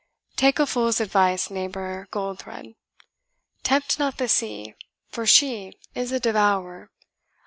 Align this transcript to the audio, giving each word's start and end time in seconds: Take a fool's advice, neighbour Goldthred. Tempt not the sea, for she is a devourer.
Take 0.35 0.57
a 0.57 0.65
fool's 0.65 0.99
advice, 0.99 1.51
neighbour 1.51 2.07
Goldthred. 2.09 2.73
Tempt 3.61 3.99
not 3.99 4.17
the 4.17 4.27
sea, 4.27 4.73
for 5.09 5.27
she 5.27 5.77
is 5.93 6.11
a 6.11 6.19
devourer. 6.19 6.89